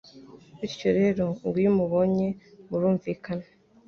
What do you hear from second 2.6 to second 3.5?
murumvikana